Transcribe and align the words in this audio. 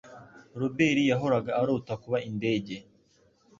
Robert 0.59 0.99
yahoraga 1.11 1.51
arota 1.61 1.93
kuba 2.03 2.17
indege. 2.29 2.75